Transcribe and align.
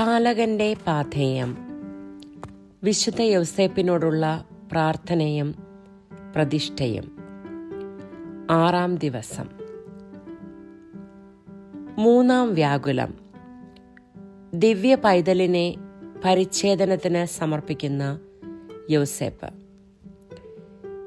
പാലകന്റെ 0.00 0.74
പാഥേയം. 0.86 1.56
വിശുദ്ധ 2.84 3.22
യൗസേപ്പിനോടുള്ള 3.22 4.44
പ്രാർത്ഥനയും 4.72 5.54
പ്രതിഷ്ഠയും. 6.36 7.16
ആറാം 8.50 8.96
ദിവസം. 8.96 9.48
മൂന്നാം 11.98 12.54
വ്യാകുലം. 12.54 13.14
ദിവ്യ 14.54 14.94
പൈതലിനെ 14.94 15.74
പരിച്ഛേദനത്തിന് 16.24 17.26
സമർപ്പിക്കുന്ന 17.26 18.20
യൗസേപ്പ്. 18.90 19.54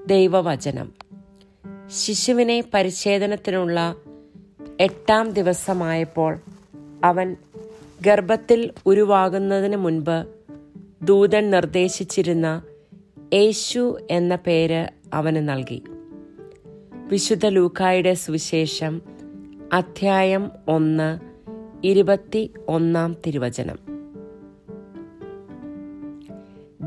ദൈവവചനം. 0.10 0.94
ശിശുവിനെ 1.88 2.64
പരിച്ഛേദനത്തിനുള്ള 2.74 3.96
എട്ടാം 4.80 5.30
ദിവസമായപ്പോൾ 5.30 6.40
അവൻ 7.04 7.36
ഗർഭത്തിൽ 8.06 8.72
ഉരുവാകുന്നതിന് 8.86 9.76
മുൻപ് 9.76 10.28
ദൂതൻ 11.02 11.52
നിർദ്ദേശിച്ചിരുന്ന 11.52 12.64
യേശു 13.34 13.98
എന്ന 14.12 14.36
പേര് 14.36 14.88
അവന് 15.14 15.50
നൽകി. 15.50 15.84
വിശുദ്ധ 16.94 17.46
ലൂക്കായുടെ 17.46 18.14
സുവിശേഷം 18.14 19.02
അധ്യായം 19.74 20.52
ഒന്ന് 20.68 21.20
ഇരുപത്തി 21.84 22.54
ഒന്നാം 22.68 23.16
തിരുവചനം. 23.28 23.80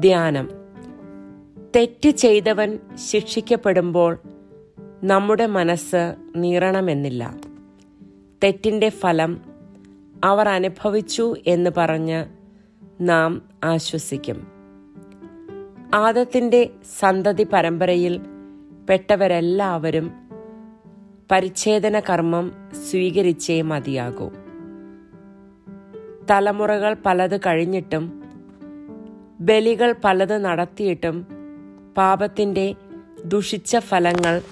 ധ്യാനം. 0.01 0.51
തെറ്റ് 1.77 2.09
ചെയ്തവൻ 2.09 2.79
ശിക്ഷിക്കപ്പെടുമ്പോൾ 2.95 4.19
നമ്മുടെ 5.05 5.47
മനസ്സ് 5.47 6.15
നീറണമെന്നില്ല. 6.37 7.37
തെറ്റിന്റെ 8.45 8.89
ഫലം 8.89 9.56
അവർ 10.25 10.49
അനുഭവിച്ചു 10.49 11.35
എന്ന് 11.47 11.71
പറഞ്ഞ് 11.77 12.25
നാം 13.01 13.43
ആശ്വസിക്കും. 13.65 14.47
ആദത്തിന്റെ 15.95 16.71
സന്തതി 16.99 17.47
പരമ്പരയിൽ 17.53 18.21
പെട്ടവരെല്ലാവരും 18.91 20.13
പരിച്ഛേദന 21.31 22.01
കർമ്മം 22.01 22.53
സ്വീകരിച്ചേ 22.91 23.63
മതിയാകൂ. 23.63 24.31
തലമുറകൾ 26.31 26.97
പലത് 27.07 27.37
കഴിഞ്ഞിട്ടും 27.37 28.23
ബലികൾ 29.41 29.95
പലത് 30.05 30.45
നടത്തിയിട്ടും 30.45 31.27
പാപത്തിന്റെ 31.97 32.75
ദുഷിച്ച 33.25 33.77
ഫലങ്ങൾ 33.79 34.43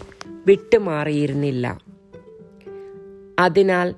വിട്ടുമാറിയിരുന്നില്ല. 0.47 1.81
അതിനാൽ 3.39 3.95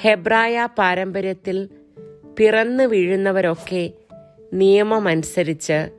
ഹെബ്രായ 0.00 0.68
പാരമ്പര്യത്തിൽ 0.78 1.68
പിറന്നു 2.38 2.84
വീഴുന്നവരൊക്കെ 2.84 3.92
നിയമമനുസരിച്ച് 4.52 5.90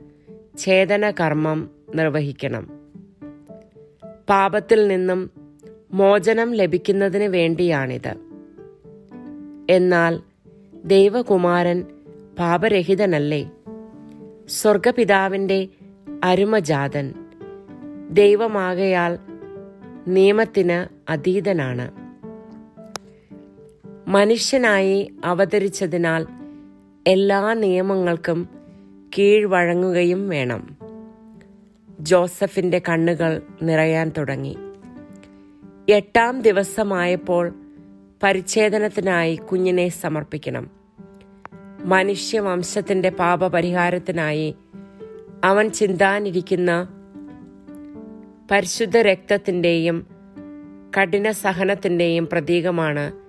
ഛേദനകർമ്മം 0.58 1.70
നിർവഹിക്കണം. 1.94 2.70
പാപത്തിൽ 4.28 4.88
നിന്നും 4.88 5.30
മോചനം 5.92 6.54
ലഭിക്കുന്നതിന് 6.54 7.24
വേണ്ടിയാണിത്. 7.24 8.14
എന്നാൽ 9.70 10.20
ദൈവകുമാരൻ 10.84 11.84
പാപരഹിതനല്ലേ? 12.38 13.50
സ്വർഗപിതാവിന്റെ 14.48 15.68
അരുമജാതൻ 16.24 17.14
ദൈവമാകയാൽ 18.10 19.18
നിയമത്തിന് 20.08 21.10
അതീതനാണ്. 21.12 22.03
മനുഷ്യനായി 24.08 25.12
അവതരിച്ചതിനാൽ 25.24 26.26
എല്ലാ 27.06 27.54
നിയമങ്ങൾക്കും 27.54 28.48
കീഴ്വഴങ്ങുകയും 29.18 30.28
വേണം. 30.28 30.76
ജോസഫിന്റെ 32.00 32.82
കണ്ണുകൾ 32.88 33.42
നിറയാൻ 33.62 34.12
തുടങ്ങി. 34.18 34.56
എട്ടാം 35.88 36.40
ദിവസമായപ്പോൾ 36.40 37.54
പരിച്ഛേദനത്തിനായി 38.22 39.36
കുഞ്ഞിനെ 39.36 39.88
സമർപ്പിക്കണം. 39.88 40.70
മനുഷ്യവംശത്തിന്റെ 41.84 43.10
പാപപരിഹാരത്തിനായി 43.10 44.54
അവൻ 45.44 45.68
ചിന്താനിരിക്കുന്ന 45.68 46.88
പരിശുദ്ധ 48.50 48.98
രക്തത്തിന്റെയും 48.98 50.06
കഠിന 50.98 51.30
സഹനത്തിന്റെയും 51.30 52.26
പ്രതീകമാണ് 52.26 53.23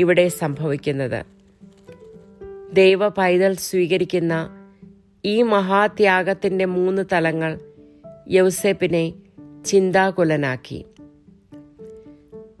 ഇവിടെ 0.00 0.28
സംഭവിക്കുന്നത്. 0.28 1.24
ദൈവ 2.72 3.08
പൈതൽ 3.08 3.56
സ്വീകരിക്കുന്ന 3.56 4.50
ഈ 5.24 5.42
മഹാത്യാഗത്തിന്റെ 5.42 6.64
മൂന്ന് 6.64 7.02
തലങ്ങൾ 7.12 7.58
യൗസേപ്പിനെ 8.28 9.12
ചിന്താകുലനാക്കി. 9.66 10.86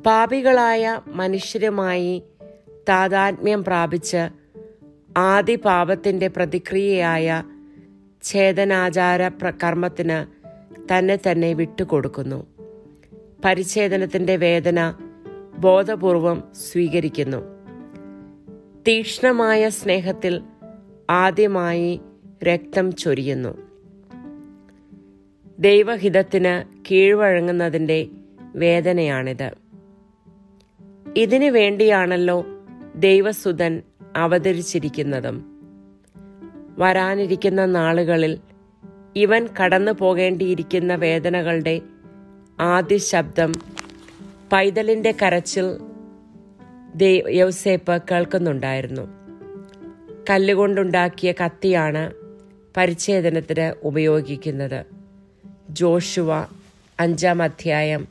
പാപികളായ 0.06 1.00
മനുഷ്യരുമായി 1.06 2.22
താതാത്മ്യം 2.88 3.64
പ്രാപിച്ച് 3.64 4.28
ആദി 5.16 5.54
പാപത്തിന്റെ 5.54 6.28
പ്രതിക്രിയയായ 6.28 7.42
ഛേദനാചാര 8.22 9.28
കർമ്മത്തിന് 9.28 10.18
തന്നെ 10.92 11.18
തന്നെ 11.30 11.52
വിട്ടുകൊടുക്കുന്നു. 11.52 12.46
പരിച്ഛേദനത്തിന്റെ 13.44 14.36
വേദന 14.36 14.94
ബോധപൂർവം 15.60 16.42
സ്വീകരിക്കുന്നു. 16.54 17.36
തീക്ഷ്ണമായ 18.88 19.68
സ്നേഹത്തിൽ 19.68 20.42
ആദ്യമായി 21.10 22.00
രക്തം 22.44 22.96
ചൊരിയുന്നു. 22.96 23.58
ദൈവഹിതത്തിന് 25.58 26.78
കീഴ്വഴങ്ങുന്നതിന്റെ 26.90 28.06
വേദനയാണിത്. 28.56 29.50
ഇതിനു 31.16 31.50
വേണ്ടിയാണല്ലോ 31.50 32.46
ദൈവസുതൻ 32.96 33.82
അവതരിച്ചിരിക്കുന്നതും. 34.16 35.62
വരാനിരിക്കുന്ന 36.78 37.64
നാളുകളിൽ 37.64 38.38
ഇവൻ 39.16 39.48
കടന്നു 39.62 39.92
പോകേണ്ടിയിരിക്കുന്ന 39.92 40.94
വേദനകളുടെ 40.94 41.80
ആദ്യ 42.60 42.96
ശബ്ദം 42.96 43.52
പൈതലിന്റെ 44.52 45.14
കരച്ചിൽ 45.22 45.78
യൗസേപ്പ് 47.28 48.02
കേൾക്കുന്നുണ്ടായിരുന്നു. 48.10 49.08
കല്ലുകൊണ്ടുണ്ടാക്കിയ 50.30 51.32
കത്തിയാണ് 51.32 52.12
പരിച്ഛേദനത്തിന് 52.76 53.86
ഉപയോഗിക്കുന്നത്. 53.86 54.84
ജോഷുവ 55.70 56.46
അഞ്ചാം 57.00 57.42
അധ്യായം 57.42 58.08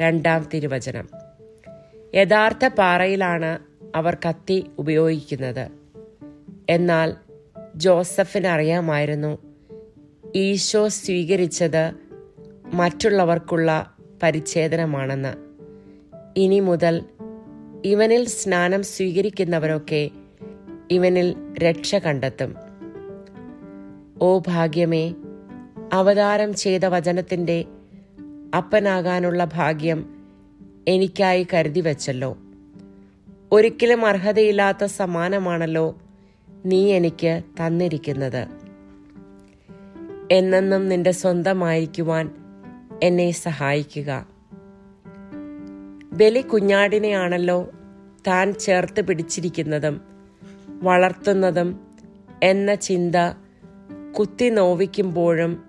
രണ്ടാം 0.00 0.48
തിരുവചനം. 0.54 1.08
യഥാർത്ഥ 2.14 2.68
പാറയിലാണ് 2.68 3.58
അവർ 3.94 4.16
കത്തി 4.28 4.70
ഉപയോഗിക്കുന്നത്. 4.78 5.68
എന്നാൽ 6.68 7.14
ജോസഫിന് 7.76 8.46
അറിയാമായിരുന്നു 8.46 9.38
ഈശോ 10.34 10.88
സ്വീകരിച്ചത് 10.88 11.92
മറ്റുള്ളവർക്കുള്ള 12.74 13.96
പരിച്ഛേദനമാണെന്ന്. 14.22 15.49
ഇനി 16.36 16.60
മുതൽ 16.60 17.04
ഇവനിൽ 17.84 18.24
സ്നാനം 18.28 18.82
സ്വീകരിക്കുന്നവരൊക്കെ 18.82 20.10
ഇവനിൽ 20.90 21.36
രക്ഷ 21.58 21.94
കണ്ടെത്തും. 21.94 22.54
ഓ 24.22 24.40
ഭാഗ്യമേ 24.46 25.14
അവതാരം 25.92 26.54
ചെയ്ത 26.54 26.84
വചനത്തിന്റെ 26.84 27.64
അപ്പനാകാനുള്ള 28.56 29.44
ഭാഗ്യം 29.44 30.24
എനിക്കായി 30.88 31.46
കരുതി 31.54 31.80
വച്ചല്ലോ. 31.80 32.36
ഒരിക്കലും 33.52 34.06
അർഹതയില്ലാത്ത 34.06 34.84
സമ്മാനമാണല്ലോ 34.84 35.98
നീ 36.66 36.92
എനിക്ക് 36.92 37.42
തന്നിരിക്കുന്നത്. 37.60 38.46
എന്നെന്നും 40.30 40.88
നിന്റെ 40.88 41.10
സ്വന്തമായിരിക്കുവാൻ 41.10 42.30
എന്നെ 43.02 43.30
സഹായിക്കുക. 43.30 44.39
ബലി 46.12 46.40
കുഞ്ഞാടിനെയാണല്ലോ 46.40 47.70
താൻ 48.26 48.52
ചേർത്ത് 48.52 49.00
പിടിച്ചിരിക്കുന്നതും 49.00 50.00
വളർത്തുന്നതും 50.82 51.80
എന്ന 52.42 52.74
ചിന്ത 52.74 53.14
കുത്തി 54.18 54.48
നോവിക്കുമ്പോഴും 54.48 55.62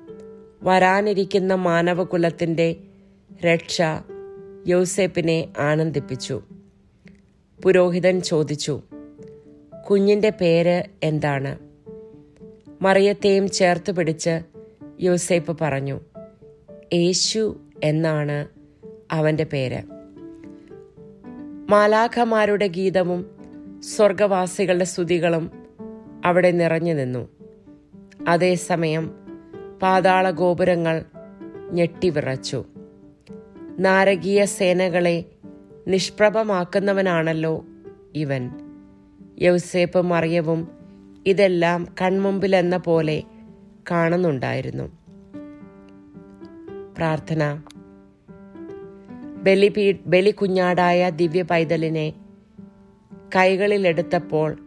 വരാനിരിക്കുന്ന 0.64 1.54
മാനവകുലത്തിന്റെ 1.54 2.76
രക്ഷ 3.44 3.82
യോസേപ്പിനെ 4.68 5.48
ആനന്ദിപ്പിച്ചു. 5.60 6.42
പുരോഹിതൻ 7.64 8.22
ചോദിച്ചു 8.22 8.82
കുഞ്ഞിന്റെ 9.90 10.30
പേര് 10.30 10.84
എന്താണ്? 11.04 11.58
മറിയത്തെയും 12.82 13.50
ചേർത്ത് 13.50 13.92
പിടിച്ച് 13.92 14.42
യോസേപ്പ് 15.00 15.58
പറഞ്ഞു 15.62 16.00
യേശു 16.94 17.60
എന്നാണ് 17.84 18.48
അവന്റെ 19.12 19.44
പേര്. 19.44 20.01
മാലാഖമാരുടെ 21.72 22.68
ഗീതവും 22.68 23.26
സ്വർഗവാസികളുടെ 23.80 24.84
സ്തുതികളും 24.84 25.52
അവിടെ 26.26 26.52
നിറഞ്ഞു 26.52 26.94
നിന്നു. 26.94 27.30
അതേസമയം 28.28 29.12
പാതാള 29.82 30.30
ഗോപുരങ്ങൾ 30.30 31.06
ഞെട്ടിവിറച്ചു. 31.72 32.66
നാരകീയ 33.80 34.46
സേനകളെ 34.46 35.26
നിഷ്പ്രഭമാക്കുന്നവനാണല്ലോ 35.88 37.66
ഇവൻ. 38.16 38.52
യൗസേപ്പ് 39.42 40.02
മറിയവും 40.02 40.68
ഇതെല്ലാം 41.26 41.88
കൺമുമ്പിലെന്ന 42.02 42.78
പോലെ 42.78 43.24
കാണുന്നുണ്ടായിരുന്നു. 43.92 44.92
പ്രാർത്ഥന 46.98 47.62
ബലിപീ 49.42 49.94
ബലികുഞ്ഞാടായ 50.06 51.10
ദിവ്യ 51.10 51.42
പൈതലിനെ 51.42 52.14
കൈകളിലെടുത്തപ്പോൾ 53.36 54.58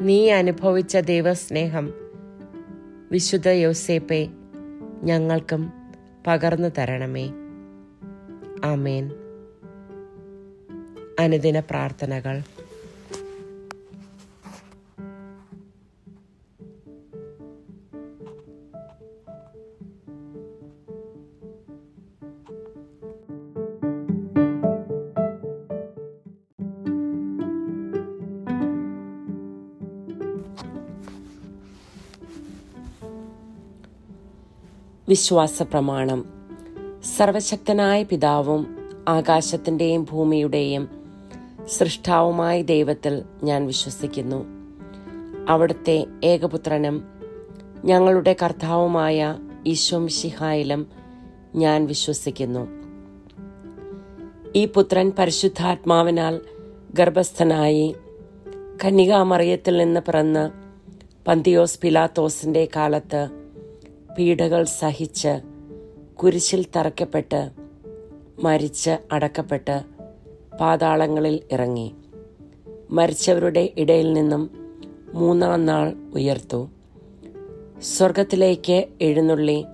നീ 0.00 0.30
അനുഭവിച്ച 0.30 0.96
ദൈവസ്നേഹം 0.96 1.94
വിശുദ്ധ 3.12 3.48
യോസേപ്പെ 3.48 4.28
ഞങ്ങൾക്കും 5.02 5.72
പകർന്നു 6.26 6.68
തരണമേ. 6.68 7.30
ആമേൻ. 8.64 9.10
അനുദിന 11.18 11.60
പ്രാർത്ഥനകൾ. 11.60 12.42
വിശ്വാസ 35.14 35.62
പ്രമാണം 35.62 36.24
സർവശക്തനായ 37.16 38.02
പിതാവും 38.02 38.76
ആകാശത്തിന്റെയും 39.08 40.06
ഭൂമിയുടെയും 40.10 40.88
സൃഷ്ടാവുമായ 41.68 42.62
ദൈവത്തിൽ 42.62 43.22
ഞാൻ 43.42 43.66
വിശ്വസിക്കുന്നു. 43.66 44.44
അവിടുത്തെ 45.48 46.06
ഏകപുത്രനും 46.24 47.04
ഞങ്ങളുടെ 47.84 48.36
കർത്താവുമായ 48.42 49.36
ഈശോമിഷിഹായിലും 49.66 50.86
ഞാൻ 51.54 51.86
വിശ്വസിക്കുന്നു. 51.86 52.66
ഈ 54.56 54.64
പുത്രൻ 54.66 55.12
പരിശുദ്ധാത്മാവിനാൽ 55.18 56.40
ഗർഭസ്ഥനായി 56.94 57.94
കന്യകാമറിയത്തിൽ 58.84 59.76
നിന്ന് 59.76 60.00
പിറന്ന് 60.00 60.50
പന്തിയോസ് 61.26 61.78
പിലാത്തോസിന്റെ 61.80 62.68
കാലത്ത് 62.76 63.43
പീഡകൾ 64.18 64.64
സഹിച്ച് 64.64 65.40
കുരിശിൽ 66.14 66.66
തറയ്ക്കപ്പെട്ട് 66.76 67.50
മരിച്ച് 68.42 68.98
അടക്കപ്പെട്ട് 69.12 69.82
പാതാളങ്ങളിൽ 70.60 71.40
ഇറങ്ങി. 71.52 71.94
മരിച്ചവരുടെ 72.90 73.72
ഇടയിൽ 73.76 74.12
നിന്നും 74.12 74.50
മൂന്നാം 75.14 75.66
നാൾ 75.66 75.94
ഉയർത്തു. 76.14 76.68
സ്വർഗത്തിലേക്ക് 77.82 78.88
എഴുന്നള്ളി 79.00 79.64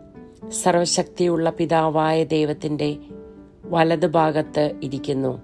സർവശക്തിയുള്ള 0.62 1.50
പിതാവായ 1.50 2.24
ദൈവത്തിന്റെ 2.24 2.96
വലതുഭാഗത്ത് 3.64 4.74
ഇരിക്കുന്നു. 4.82 5.42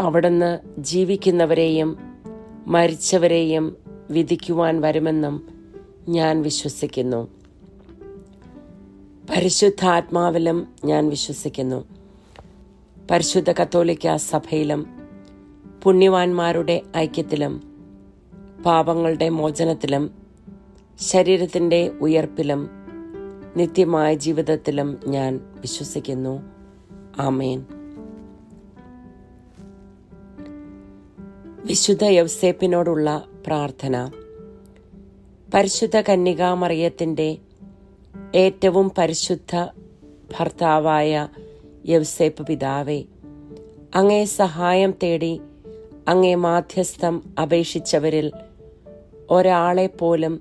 അവിടുന്ന് 0.00 0.58
ജീവിക്കുന്നവരെയും 0.78 1.96
മരിച്ചവരെയും 2.66 3.76
വിധിക്കുവാൻ 4.10 4.80
വരുമെന്നും 4.80 5.48
ഞാൻ 6.08 6.42
വിശ്വസിക്കുന്നു. 6.42 7.35
പരിശുദ്ധാത്മാവിലും 9.30 10.68
ഞാൻ 10.84 11.08
വിശ്വസിക്കുന്നു. 11.08 11.84
പരിശുദ്ധ 13.10 13.52
കത്തോലിക്ക 13.52 14.16
സഭയിലും 14.16 14.86
പുണ്യവാന്മാരുടെ 15.82 16.82
ഐക്യത്തിലും 16.96 17.62
പാപങ്ങളുടെ 18.66 19.28
മോചനത്തിലും 19.28 20.10
ശരീരത്തിന്റെ 21.00 21.88
ഉയർപ്പിലും 21.88 22.70
നിത്യമായ 23.56 24.14
ജീവിതത്തിലും 24.14 25.00
ഞാൻ 25.06 25.40
വിശ്വസിക്കുന്നു. 25.60 26.42
ആമേൻ. 27.18 27.64
വിശുദ്ധ 31.64 32.04
യവ്സേപ്പിനോടുള്ള 32.04 33.28
പ്രാർത്ഥന. 33.46 34.10
പരിശുദ്ധ 35.54 36.00
കന്യകാമറിയത്തിന്റെ 36.00 37.38
ഏറ്റവും 38.36 38.92
പരിശുദ്ധ 38.98 39.52
ഭർത്താവായ 40.32 41.28
യവ്സേപ്പ് 41.86 42.46
പിതാവേ 42.46 43.04
അങ്ങേ 43.94 44.24
സഹായം 44.24 44.94
തേടി 45.02 45.40
അങ്ങേ 46.08 46.34
മാധ്യസ്ഥം 46.34 47.22
അപേക്ഷിച്ചവരിൽ 47.42 48.32
ഒരാളെ 49.30 49.86
പോലും 49.86 50.34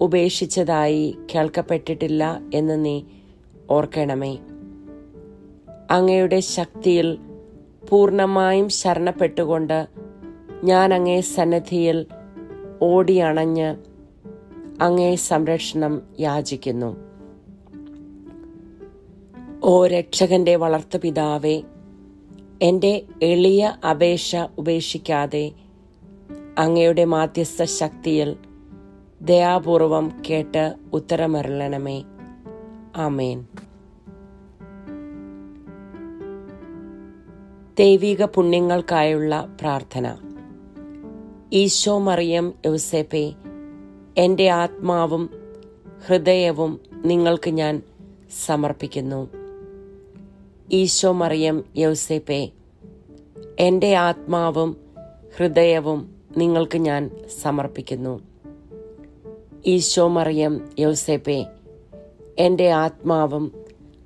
ഉപേക്ഷിച്ചതായി 0.00 1.18
കേൾക്കപ്പെട്ടിട്ടില്ല 1.34 2.40
എന്ന് 2.54 2.84
നീ 2.84 3.02
ഓർക്കണമേ. 3.70 4.38
അങ്ങയുടെ 5.90 6.40
ശക്തിയിൽ 6.40 7.18
പൂർണമായും 7.88 8.68
ശരണപ്പെട്ടുകൊണ്ട് 8.68 9.88
ഞാൻ 10.64 10.94
അങ്ങേ 10.94 11.20
സന്നദ്ധിയിൽ 11.20 12.06
ഓടിയണഞ്ഞ് 12.80 13.70
അങ്ങേ 14.80 15.14
സംരക്ഷണം 15.14 16.02
യാചിക്കുന്നു. 16.20 16.96
ഓ 19.62 19.86
രക്ഷകന്റെ 19.86 20.56
വളർത്തു 20.56 20.98
പിതാവേ 20.98 21.62
എന്റെ 22.62 23.02
എളിയ 23.22 23.76
അപേക്ഷ 23.90 24.36
ഉപേക്ഷിക്കാതെ 24.58 25.52
അങ്ങയുടെ 26.58 27.04
മാധ്യസ്ഥ 27.04 27.64
ശക്തിയിൽ 27.64 28.36
ദയാപൂർവം 29.22 30.22
കേട്ട് 30.30 30.74
ഉത്തരമരളണമേ. 30.92 32.04
ആമേൻ. 32.96 33.46
ദൈവിക 37.78 38.24
പുണ്യങ്ങൾക്കായുള്ള 38.24 39.56
പ്രാർത്ഥന. 39.60 40.16
ഈശോ 41.52 41.98
മറിയം 41.98 42.54
യൗസേപ്പെ 42.66 43.32
എന്റെ 44.18 44.48
ആത്മാവും 44.48 45.30
ഹൃദയവും 46.06 46.80
നിങ്ങൾക്ക് 47.04 47.50
ഞാൻ 47.50 47.82
സമർപ്പിക്കുന്നു. 48.46 49.28
ഈശോ 50.72 51.12
മറിയം 51.12 51.64
യൗസേപ്പെ 51.76 52.50
എന്റെ 53.58 53.94
ആത്മാവും 53.94 54.76
ഹൃദയവും 55.36 56.14
നിങ്ങൾക്ക് 56.36 56.78
ഞാൻ 56.78 57.10
സമർപ്പിക്കുന്നു. 57.42 58.20
ഈശോ 59.66 60.08
മറിയം 60.08 60.68
യൗസേപ്പെ 60.78 61.46
എന്റെ 62.38 62.70
ആത്മാവും 62.70 63.52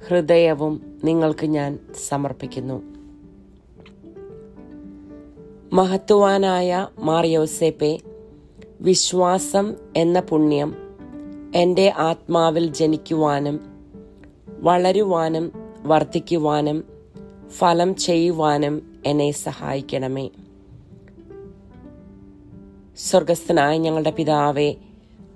ഹൃദയവും 0.09 1.00
നിങ്ങൾക്ക് 1.05 1.47
ഞാൻ 1.47 1.79
സമർപ്പിക്കുന്നു. 2.09 2.83
മഹത്വാനായ 5.73 6.88
മാറിയോസേപ്പെ 6.99 7.99
വിശ്വാസം 8.80 9.75
എന്ന 9.97 10.20
പുണ്യം 10.20 10.75
എന്റെ 11.54 11.92
ആത്മാവിൽ 11.97 12.73
ജനിക്കുവാനും 12.73 13.61
വളരുവാനും 14.61 15.52
വർദ്ധിക്കുവാനും 15.82 16.85
ഫലം 17.49 17.97
ചെയ്യുവാനും 17.97 19.00
എന്നെ 19.06 19.30
സഹായിക്കണമേ. 19.30 20.30
സ്വർഗസ്ഥനായ 22.97 23.78
ഞങ്ങളുടെ 23.78 24.11
പിതാവേ 24.11 24.75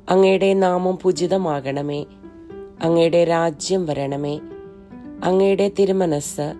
അങ്ങയുടെ 0.08 0.54
നാമം 0.54 0.99
പൂജിതമാകണമേ. 1.02 2.04
അങ്ങയുടെ 2.82 3.25
രാജ്യം 3.25 3.87
വരണമേ. 3.87 4.40
അങ്ങയുടെ 5.25 5.70
തിരുമനസ് 5.78 6.54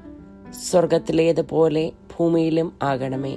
സ്വർഗത്തിലേതുപോലെ 0.71 1.93
ഭൂമിയിലും 2.17 2.73
ആകണമേ. 2.83 3.37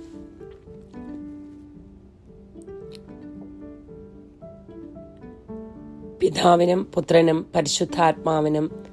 പിതാവിനും 6.21 6.83
പുത്രനും 6.83 7.45
പരിശുദ്ധാത്മാവിനും 7.55 8.85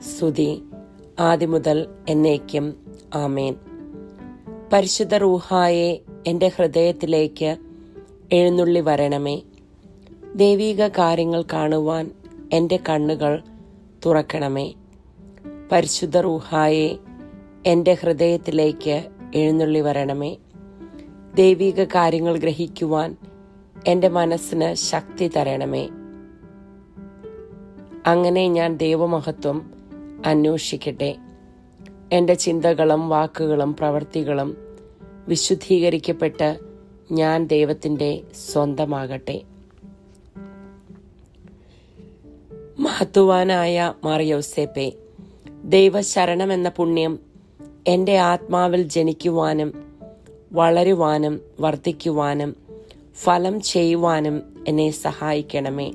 സ്തുതി. 0.00 0.62
ആദിമുതൽ 1.20 1.86
എന്നേക്കും 2.08 2.94
ആമേൻ. 3.14 3.54
പരിശുദ്ധ 4.72 5.14
റൂഹായെ 5.14 5.98
എന്റെ 6.26 6.50
ഹൃദയത്തിലേക്ക് 6.56 7.56
എഴുന്നള്ളി 8.32 8.80
വരണമേ. 8.80 9.42
ദൈവീക 10.34 10.88
കാര്യങ്ങൾ 10.88 11.44
കാണുവാൻ 11.52 12.10
എന്റെ 12.52 12.78
കണ്ണുകൾ 12.88 13.42
തുറക്കണമേ. 14.06 14.72
പരിശുദ്ധ 15.72 16.18
റൂഹായെ 16.18 16.96
എന്റെ 17.66 17.94
ഹൃദയത്തിലേക്ക് 17.94 19.08
എഴുന്നള്ളി 19.34 19.80
വരണമേ. 19.80 20.36
ദൈവീക 21.34 21.84
കാര്യങ്ങൾ 21.84 22.38
ഗ്രഹിക്കുവാൻ 22.38 23.16
എന്റെ 23.86 24.08
മനസ്സിന് 24.08 24.74
ശക്തി 24.74 25.30
തരണമേ. 25.36 25.88
അങ്ങനെ 28.06 28.48
ഞാൻ 28.48 28.76
ദൈവമഹത്വം 28.76 29.72
അന്വേഷിക്കട്ടെ. 30.26 31.16
എന്റെ 32.12 32.34
ചിന്തകളും 32.34 33.08
വാക്കുകളും 33.08 33.74
പ്രവൃത്തികളും 33.74 34.56
വിശുദ്ധീകരിക്കപ്പെട്ട് 35.28 36.58
ഞാൻ 37.12 37.46
ദൈവത്തിന്റെ 37.46 38.20
സ്വന്തമാകട്ടെ. 38.52 39.42
മഹത്വാനായ 42.78 43.94
മറിയോസേപ്പെ 44.04 44.92
ദൈവശരണം 45.64 46.52
എന്ന 46.52 46.68
പുണ്യം 46.68 47.18
എന്റെ 47.86 48.18
ആത്മാവിൽ 48.18 48.82
ജനിക്കുവാനും 48.82 49.98
വളരുവാനും 50.52 51.40
വർദ്ധിക്കുവാനും 51.60 52.56
ഫലം 53.14 53.60
ചെയ്യുവാനും 53.60 54.64
എന്നെ 54.68 54.90
സഹായിക്കണമേ. 54.90 55.92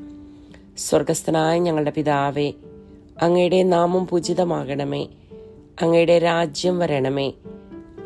സ്വർഗസ്ഥനായ 0.77 1.59
ഞങ്ങളുടെ 1.59 1.91
പിതാവേ 1.91 2.51
അങ്ങയുടെ 3.21 3.63
നാമം 3.63 4.07
പൂജിതമാകണമേ 4.07 5.07
അങ്ങയുടെ 5.81 6.19
രാജ്യം 6.19 6.79
വരണമേ 6.79 7.33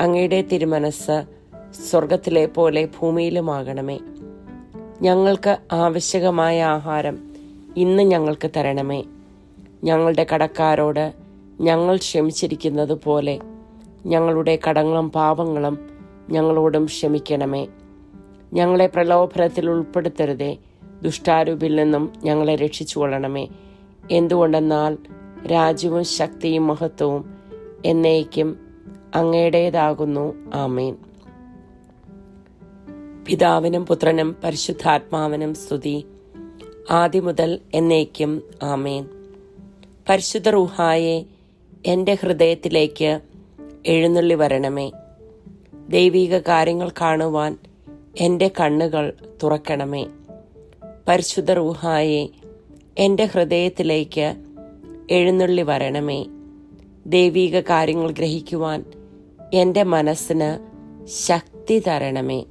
അങ്ങയുടെ 0.02 0.42
തിരുമനസ് 0.42 1.24
സ്വർഗത്തിലെ 1.90 2.46
പോലെ 2.46 2.86
ഭൂമിയിലുമാകണമേ. 2.86 4.00
ഞങ്ങൾക്ക് 5.02 5.58
ആവശ്യകമായ 5.72 6.64
ആഹാരം 6.64 7.20
ഇന്ന് 7.78 8.04
ഞങ്ങൾക്ക് 8.04 8.52
തരണമേ. 8.56 9.04
ഞങ്ങളുടെ 9.84 10.26
കടക്കാരോട് 10.34 11.14
ഞങ്ങൾ 11.62 11.98
ക്ഷമിച്ചിരിക്കുന്നത് 11.98 12.94
പോലെ 12.94 13.40
ഞങ്ങളുടെ 14.06 14.60
കടങ്ങളും 14.70 15.12
പാപങ്ങളും 15.12 15.90
ഞങ്ങളോടും 16.30 16.86
ക്ഷമിക്കണമേ. 16.86 17.68
ഞങ്ങളെ 18.54 18.88
പ്രലോഭനത്തിൽ 18.88 19.70
ഉൾപ്പെടുത്തരുതേ. 19.70 20.58
ദുഷ്ടാരൂപിൽ 21.04 21.76
നിന്നും 21.76 22.14
ഞങ്ങളെ 22.24 22.56
രക്ഷിച്ചു 22.56 23.00
കൊള്ളണമേ. 23.00 23.48
എന്തുകൊണ്ടെന്നാൽ 24.12 24.98
രാജ്യവും 25.52 26.04
ശക്തിയും 26.04 26.68
മഹത്വവും 26.68 27.36
എന്നേക്കും 27.86 28.58
അങ്ങയുടേതാകുന്നു. 29.16 30.34
ആമേൻ. 30.54 30.98
പിതാവിനും 33.28 33.86
പുത്രനും 33.86 34.36
പരിശുദ്ധാത്മാവിനും 34.44 35.54
സ്തുതി. 35.54 36.06
ആദ്യം 36.92 37.26
മുതൽ 37.26 37.60
എന്നേക്കും 37.74 38.44
ആമേൻ. 38.64 39.06
പരിശുദ്ധ 40.10 40.50
റുഹായെ 40.50 41.24
എന്റെ 41.86 42.18
ഹൃദയത്തിലേക്ക് 42.22 43.20
എഴുന്നള്ളി 43.86 44.34
വരണമേ. 44.34 44.92
ദൈവിക 45.90 46.38
കാര്യങ്ങൾ 46.38 46.90
കാണുവാൻ 47.02 47.58
എന്റെ 48.20 48.52
കണ്ണുകൾ 48.60 49.14
തുറക്കണമേ. 49.44 50.08
പരിശുദ്ധ 51.12 51.52
റൂഹായെ 51.52 52.28
എന്റെ 52.98 53.26
ഹൃദയത്തിലേക്ക് 53.26 54.36
എഴുന്നള്ളി 55.10 55.62
വരണമേ. 55.62 56.26
ദൈവീക 57.06 57.60
കാര്യങ്ങൾ 57.60 58.12
ഗ്രഹിക്കുവാൻ 58.12 58.86
എന്റെ 59.54 59.84
മനസ്സിന് 59.84 60.60
ശക്തി 61.08 61.80
തരണമേ. 61.80 62.46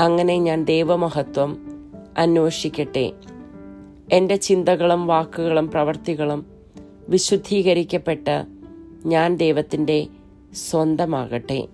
അങ്ങനെ 0.00 0.36
ഞാൻ 0.36 0.64
ദൈവമഹത്വം 0.64 1.56
അന്വേഷിക്കട്ടെ. 2.18 3.12
എന്റെ 4.12 4.36
ചിന്തകളും 4.36 5.06
വാക്കുകളും 5.06 5.70
പ്രവർത്തികളും 5.70 6.46
വിശുദ്ധീകരിക്കപ്പെട്ട് 7.08 8.44
ഞാൻ 9.06 9.36
ദൈവത്തിന്റെ 9.36 10.06
സ്വന്തമാകട്ടെ. 10.70 11.68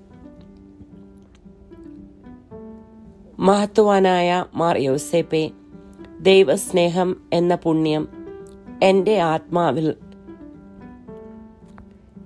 മഹത്വാനായ 3.39 4.45
മാർ 4.55 4.79
യോസേപ്പെ 4.79 5.51
ദൈവസ്നേഹം 6.23 7.17
എന്ന 7.33 7.55
പുണ്യം 7.55 8.09
എന്റെ 8.83 9.21
ആത്മാവിൽ 9.21 9.95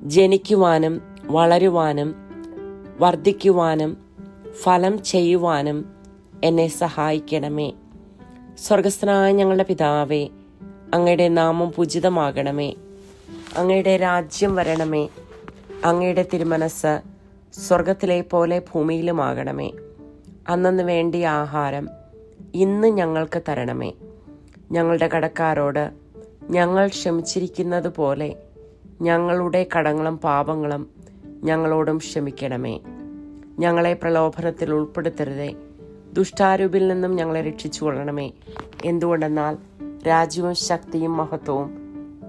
ജനിക്കുവാനും 0.02 1.00
വളരുവാനും 1.24 2.14
വർദ്ധിക്കുവാനും 3.00 3.96
ഫലം 4.62 5.02
ചെയ്യുവാനും 5.02 5.84
എന്നെ 6.44 6.68
സഹായിക്കണമേ. 6.68 7.72
സ്വർഗസ്ഥനായ 8.58 9.32
ഞങ്ങളുടെ 9.32 9.62
പിതാവേ 9.62 10.28
അങ്ങയുടെ 10.94 11.28
നാമം 11.28 11.72
പൂജിതമാകണമേ. 11.76 12.74
അങ്ങയുടെ 13.56 13.96
രാജ്യം 13.96 14.56
വരണമേ. 14.56 15.08
അങ്ങയുടെ 15.84 16.28
തിരുമനസ് 16.32 17.00
സ്വർഗത്തിലെ 17.52 18.20
പോലെ 18.20 18.58
ഭൂമിയിലുമാകണമേ. 18.58 19.72
അന്നു 20.48 20.82
വേണ്ടി 20.82 21.22
ആഹാരം 21.22 21.88
ഇന്ന് 22.56 22.88
ഞങ്ങൾക്ക് 22.88 23.42
തരണമേ. 23.48 23.92
ഞങ്ങളുടെ 24.72 25.08
കടക്കാരോട് 25.08 25.90
ഞങ്ങൾ 26.50 26.86
ക്ഷമിച്ചിരിക്കുന്നത് 26.86 27.88
പോലെ 27.88 28.36
ഞങ്ങളുടെ 29.02 29.66
കടങ്ങളും 29.76 30.18
പാപങ്ങളും 30.18 30.90
ഞങ്ങളോടും 31.44 31.98
ക്ഷമിക്കണമേ. 31.98 32.80
ഞങ്ങളെ 33.58 33.92
പ്രലോഭനത്തിൽ 33.92 34.72
ഉൾപ്പെടുത്തരുതേ. 34.72 35.54
ദുഷ്ടാരൂപിൽ 36.12 36.88
നിന്നും 36.88 37.16
ഞങ്ങളെ 37.16 37.40
രക്ഷിച്ചു 37.42 37.84
കൊള്ളണമേ 37.84 38.32
എന്തുകൊണ്ടെന്നാൽ 38.84 39.56
രാജ്യവും 40.06 40.54
ശക്തിയും 40.54 41.16
മഹത്വവും 41.16 41.70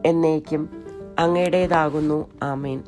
എന്നേക്കും 0.05 0.69
അങ്ങയുടേതാകുന്നു. 1.19 2.29
ആമേൻ. 2.43 2.83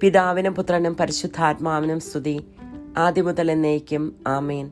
പിതാവിനും 0.00 0.54
പുത്രനും 0.54 0.96
പരിശുദ്ധാത്മാവിനും 0.96 2.00
സ്തുതി. 2.00 2.46
ആദ്യമുതൽ 2.96 3.50
എന്നേക്കും 3.50 4.16
ആമേൻ. 4.26 4.70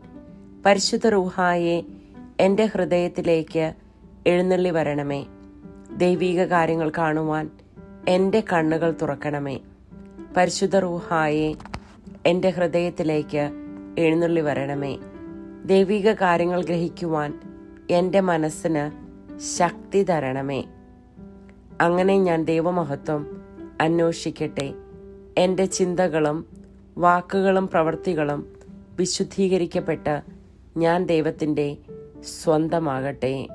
പരിശുദ്ധ 0.67 1.07
റൂഹായെ 1.07 1.83
എന്റെ 2.41 2.65
ഹൃദയത്തിലേക്ക് 2.65 3.73
എഴുന്നള്ളി 4.27 4.71
വരണമേ. 4.71 5.27
ദൈവീക 5.97 6.45
കാര്യങ്ങൾ 6.45 6.93
കാണുവാൻ 6.99 7.51
എന്റെ 8.09 8.43
കണ്ണുകൾ 8.53 8.95
തുറക്കണമേ. 9.03 9.61
പരിശുദ്ധ 10.37 10.77
റൂഹായെ 10.77 11.55
എന്റെ 12.27 12.51
ഹൃദയത്തിലേക്ക് 12.51 13.51
എഴുന്നള്ളി 13.99 14.41
വരണമേ. 14.41 14.99
ദൈവിക 15.65 16.13
കാര്യങ്ങൾ 16.13 16.65
ഗ്രഹിക്കുവാൻ 16.65 17.41
എന്റെ 17.91 18.21
മനസ്സിന് 18.21 18.91
ശക്തി 19.59 20.03
തരണമേ. 20.03 20.65
അങ്ങനെ 21.81 22.19
ഞാൻ 22.19 22.45
ദൈവമഹത്വം 22.45 23.43
അന്വേഷിക്കട്ടെ. 23.81 24.75
എന്റെ 25.39 25.65
ചിന്തകളും 25.65 26.47
വാക്കുകളും 26.99 27.69
പ്രവൃത്തികളും 27.69 28.57
വിശുദ്ധീകരിക്കപ്പെട്ട് 28.99 30.44
ഞാൻ 30.77 31.07
ദൈവത്തിന്റെ 31.07 31.77
സ്വന്തമാകട്ടെ. 32.23 33.49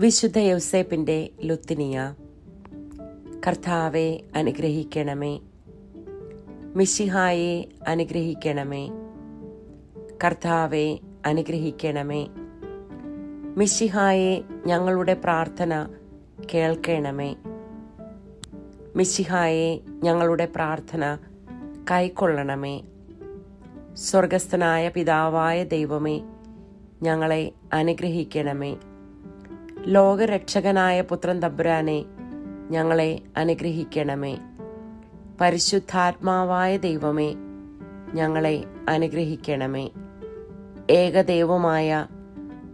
വിശുദ്ധ 0.00 0.38
യൗസേപ്പിന്റെ 0.38 1.30
ലുത്തിനിയ 1.44 2.14
കർത്താവെ 3.46 4.20
അനുഗ്രഹിക്കണമേ. 4.36 5.40
മിശിഹായെ 6.76 7.68
അനുഗ്രഹിക്കണമേ. 7.88 8.90
കർത്താവെ 10.24 10.98
അനുഗ്രഹിക്കണമേ. 11.26 12.26
മിശിഹായെ 13.56 14.42
ഞങ്ങളുടെ 14.66 15.14
പ്രാർത്ഥന 15.14 15.88
കേൾക്കണമേ. 16.54 17.36
മിശിഹായെ 18.96 19.80
ഞങ്ങളുടെ 20.02 20.48
പ്രാർത്ഥന 20.56 21.18
കൈക്കൊള്ളണമേ. 21.90 22.82
സ്വർഗസ്ഥനായ 23.94 24.88
പിതാവായ 24.88 25.64
ദൈവമേ 25.64 26.22
ഞങ്ങളെ 27.02 27.52
അനുഗ്രഹിക്കണമേ. 27.72 28.76
ലോകരക്ഷകനായ 29.78 31.00
പുത്രൻ 31.00 31.40
തമ്പുരാനെ 31.40 32.04
ഞങ്ങളെ 32.70 33.22
അനുഗ്രഹിക്കണമേ. 33.36 34.38
പരിശുദ്ധാത്മാവായ 35.40 36.76
ദൈവമേ 36.76 37.34
ഞങ്ങളെ 38.14 38.64
അനുഗ്രഹിക്കണമേ. 38.88 39.90
ഏകദൈവമായ 40.90 42.06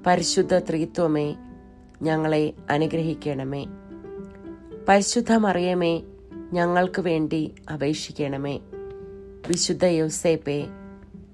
പരിശുദ്ധ 0.06 0.58
ത്രിത്വമേ 0.58 1.36
ഞങ്ങളെ 2.02 2.52
അനുഗ്രഹിക്കണമേ. 2.70 3.66
പരിശുദ്ധ 4.88 5.32
മറിയമേ 5.32 6.02
ഞങ്ങൾക്ക് 6.52 7.02
വേണ്ടി 7.02 7.54
അപേക്ഷിക്കണമേ. 7.72 8.60
വിശുദ്ധ 9.48 9.84
യൗസേപ്പെ 9.84 10.66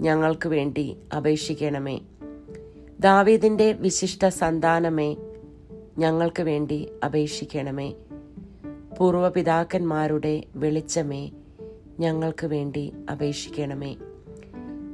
ഞങ്ങൾക്ക് 0.01 0.49
വേണ്ടി 0.49 0.97
അപേക്ഷിക്കണമേ. 1.17 2.01
ദാവീദിന്റെ 3.01 3.73
വിശിഷ്ട 3.73 4.29
സന്താനമേ 4.29 5.17
ഞങ്ങൾക്ക് 5.99 6.43
വേണ്ടി 6.43 6.89
അപേക്ഷിക്കണമേ. 7.05 7.95
പൂർവപിതാക്കന്മാരുടെ 8.99 10.45
വെളിച്ചമേ 10.55 11.31
ഞങ്ങൾക്ക് 12.01 12.47
വേണ്ടി 12.47 12.93
അപേക്ഷിക്കണമേ. 13.13 13.97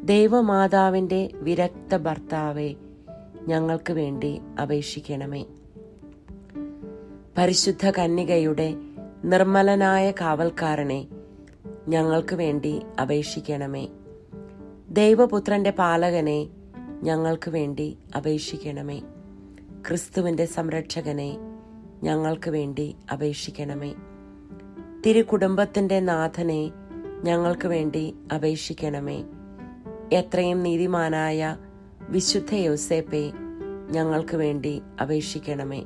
ദൈവമാതാവിന്റെ 0.04 1.30
വിരക്ത 1.34 1.96
ഭർത്താവെ 1.96 2.74
ഞങ്ങൾക്ക് 3.48 3.92
വേണ്ടി 3.92 4.40
അപേക്ഷിക്കണമേ. 4.62 5.44
പരിശുദ്ധ 7.38 7.90
കന്യകയുടെ 7.90 8.74
നിർമ്മലനായ 9.24 10.10
കാവൽക്കാരനെ 10.10 11.06
ഞങ്ങൾക്ക് 11.88 12.34
വേണ്ടി 12.34 12.82
അപേക്ഷിക്കണമേ. 13.02 13.88
ദൈവപുത്രന്റെ 14.88 15.70
പാലകനെ 15.70 16.48
ഞങ്ങൾക്ക് 17.02 17.50
വേണ്ടി 17.50 17.98
അപേക്ഷിക്കണമേ. 18.16 19.00
ക്രിസ്തുവിന്റെ 19.88 20.44
സംരക്ഷകനെ 20.44 21.36
ഞങ്ങൾക്ക് 22.02 22.50
വേണ്ടി 22.50 22.96
അപേക്ഷിക്കണമേ. 23.12 23.94
തിരുകുടുംബത്തിന്റെ 25.06 26.00
നാഥനെ 26.00 26.72
ഞങ്ങൾക്ക് 27.22 27.68
വേണ്ടി 27.68 28.14
അപേക്ഷിക്കണമേ. 28.34 29.24
എത്രയും 30.12 30.62
നീതിമാനായ 30.62 31.56
വിശുദ്ധ 32.08 32.54
യോസേപ്പെ 32.54 33.32
ഞങ്ങൾക്ക് 33.90 34.36
വേണ്ടി 34.36 34.82
അപേക്ഷിക്കണമേ. 35.02 35.82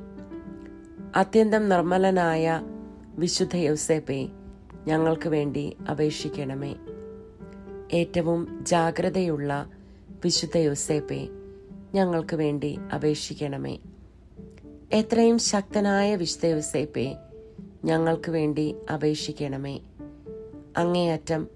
അത്യന്തം 1.15 1.69
നിർമ്മലനായ 1.69 2.61
വിശുദ്ധ 3.19 3.55
യൗസേപ്പെ 3.55 4.29
ഞങ്ങൾക്ക് 4.87 5.29
വേണ്ടി 5.29 5.77
അപേക്ഷിക്കണമേ. 5.91 6.75
ഏറ്റവും 7.93 8.59
ജാഗ്രതയുള്ള 8.61 9.71
വിശുദ്ധ 10.23 10.57
യൗസേപ്പെ 10.57 11.29
ഞങ്ങൾക്ക് 11.93 12.35
വേണ്ടി 12.35 12.79
അപേക്ഷിക്കണമേ. 12.95 13.79
എത്രയും 14.91 15.37
ശക്തനായ 15.37 16.15
വിശുദ്ധ 16.15 16.45
യൗസേപ്പെ 16.45 17.15
ഞങ്ങൾക്ക് 17.85 18.31
വേണ്ടി 18.31 18.75
അപേക്ഷിക്കണമേ. 18.93 19.79
അങ്ങേയറ്റം 20.77 21.47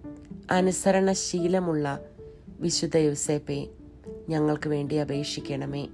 അനുസരണശീലമുള്ള 0.51 2.05
വിശുദ്ധ 2.59 2.97
യോസേപ്പെ 2.97 3.67
ഞങ്ങൾക്ക് 4.29 4.69
വേണ്ടി 4.69 4.95
അപേക്ഷിക്കണമേ. 4.95 5.87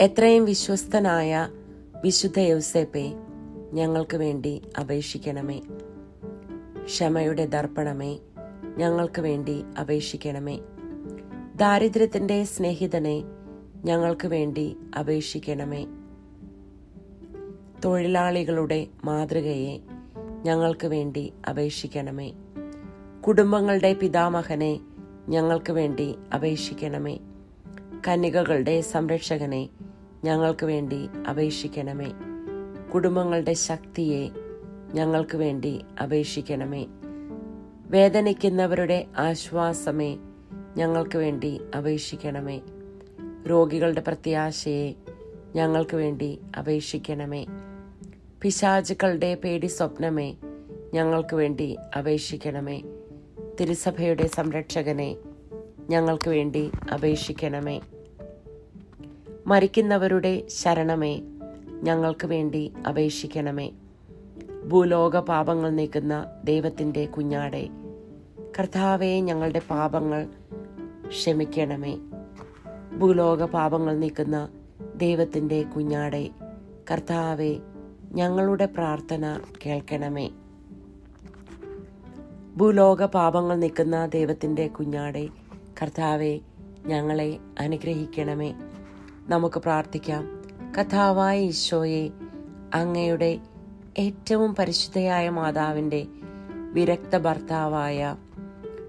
എത്രയും 0.00 0.44
വിശ്വസ്തനായ 0.44 1.48
വിശുദ്ധ 2.04 2.38
യൗസേപ്പെ 2.38 3.31
ഞങ്ങൾക്ക് 3.72 4.16
വേണ്ടി 4.16 4.62
അപേക്ഷിക്കണമേ. 4.80 5.60
ക്ഷമയുടെ 6.84 7.46
ദർപ്പണമേ 7.46 8.18
ഞങ്ങൾക്ക് 8.76 9.22
വേണ്ടി 9.22 9.64
അപേക്ഷിക്കണമേ. 9.80 10.58
ദാരിദ്ര്യത്തിന്റെ 11.56 12.44
സ്നേഹിതനെ 12.44 13.22
ഞങ്ങൾക്ക് 13.84 14.28
വേണ്ടി 14.28 14.76
അപേക്ഷിക്കണമേ. 14.98 15.86
തൊഴിലാളികളുടെ 17.84 18.86
മാതൃകയെ 19.04 19.78
ഞങ്ങൾക്ക് 20.44 20.86
വേണ്ടി 20.86 21.32
അപേക്ഷിക്കണമേ. 21.50 22.32
കുടുംബങ്ങളുടെ 23.26 23.94
പിതാമഹനെ 23.94 24.80
ഞങ്ങൾക്ക് 25.28 25.72
വേണ്ടി 25.72 26.14
അപേക്ഷിക്കണമേ. 26.34 27.18
കന്യകകളുടെ 28.08 28.80
സംരക്ഷകനെ 28.80 29.68
ഞങ്ങൾക്ക് 30.24 30.66
വേണ്ടി 30.66 31.08
അപേക്ഷിക്കണമേ. 31.30 32.31
കുടുംബങ്ങളുടെ 32.94 33.52
ശക്തിയെ 33.52 34.28
ഞങ്ങൾക്ക് 34.94 35.36
വേണ്ടി 35.36 35.80
അപേക്ഷിക്കണമേ. 36.02 36.86
വേദനിക്കുന്നവരുടെ 37.86 39.06
ആശ്വാസമേ 39.16 40.18
ഞങ്ങൾക്ക് 40.76 41.16
വേണ്ടി 41.16 41.60
അപേക്ഷിക്കണമേ. 41.78 42.60
രോഗികളുടെ 43.50 44.00
പ്രത്യാശയെ 44.00 44.94
ഞങ്ങൾക്ക് 45.54 45.96
വേണ്ടി 45.96 46.40
അപേക്ഷിക്കണമേ. 46.58 47.46
പിശാചുക്കളുടെ 48.42 49.34
പേടി 49.34 49.66
സ്വപ്നമേ 49.66 50.34
ഞങ്ങൾക്ക് 50.94 51.36
വേണ്ടി 51.36 51.76
അപേക്ഷിക്കണമേ. 51.98 52.82
തിരുസഭയുടെ 53.60 54.26
സംരക്ഷകനെ 54.26 55.16
ഞങ്ങൾക്ക് 55.90 56.28
വേണ്ടി 56.28 56.70
അപേക്ഷിക്കണമേ. 56.94 57.80
മരിക്കുന്നവരുടെ 59.46 60.42
ശരണമേ 60.48 61.20
ഞങ്ങൾക്ക് 61.82 62.26
വേണ്ടി 62.26 62.72
അപേക്ഷിക്കണമേ. 62.88 63.70
ഭൂലോക 64.68 65.16
പാപങ്ങൾ 65.16 65.70
നീക്കുന്ന 65.70 66.26
ദൈവത്തിന്റെ 66.44 67.06
കുഞ്ഞാടെ 67.06 67.68
കർത്താവെ 68.58 69.20
ഞങ്ങളുടെ 69.20 69.60
പാപങ്ങൾ 69.70 70.28
ക്ഷമിക്കണമേ. 71.08 71.98
ഭൂലോക 72.98 73.42
പാപങ്ങൾ 73.44 73.98
നീക്കുന്ന 73.98 74.48
ദൈവത്തിന്റെ 74.96 75.62
കുഞ്ഞാടെ 75.62 76.30
കർത്താവെ 76.90 77.58
ഞങ്ങളുടെ 78.12 78.66
പ്രാർത്ഥന 78.66 79.40
കേൾക്കണമേ. 79.66 80.30
ഭൂലോക 82.56 83.04
പാപങ്ങൾ 83.04 83.56
നിൽക്കുന്ന 83.56 84.06
ദൈവത്തിന്റെ 84.06 84.66
കുഞ്ഞാടെ 84.66 85.28
കർത്താവെ 85.82 86.40
ഞങ്ങളെ 86.86 87.38
അനുഗ്രഹിക്കണമേ. 87.60 88.54
നമുക്ക് 89.28 89.60
പ്രാർത്ഥിക്കാം. 89.60 90.41
കഥാവായ 90.78 91.40
ഈശോയെ 91.40 92.10
അങ്ങയുടെ 92.74 93.40
ഏറ്റവും 93.98 94.54
പരിശുദ്ധയായ 94.54 95.28
മാതാവിന്റെ 95.28 96.06
വിരക്ത 96.72 97.18
ഭർത്താവായ 97.18 98.16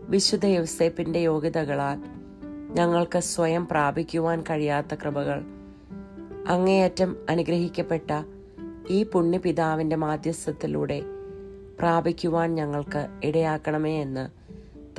വിശുദ്ധ 0.10 0.46
യൗസേപ്പിന്റെ 0.46 1.20
യോഗ്യതകളാൽ 1.20 2.00
ഞങ്ങൾക്ക് 2.74 3.20
സ്വയം 3.20 3.68
പ്രാപിക്കുവാൻ 3.68 4.44
കഴിയാത്ത 4.50 4.96
കൃപകൾ. 4.96 5.42
അങ്ങേയറ്റം 6.48 7.18
അനുഗ്രഹിക്കപ്പെട്ട 7.30 8.24
ഈ 8.90 9.04
പുണ്യപിതാവിന്റെ 9.04 9.96
മാധ്യസ്ഥത്തിലൂടെ 9.96 11.02
പ്രാപിക്കുവാൻ 11.80 12.56
ഞങ്ങൾക്ക് 12.56 13.08
ഇടയാക്കണമേ 13.24 14.02
എന്ന് 14.02 14.30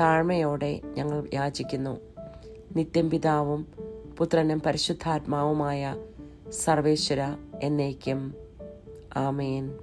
താഴ്മയോടെ 0.01 0.81
ഞങ്ങൾ 0.85 1.29
യാചിക്കുന്നു. 1.35 2.01
നിത്യം 2.77 3.11
പിതാവും 3.11 3.67
പുത്രനും 4.19 4.61
പരിശുദ്ധാത്മാവുമായ 4.67 5.97
സർവേശ്വര 6.55 7.19
എന്നേക്കും. 7.63 8.35
ആമേൻ. 9.17 9.79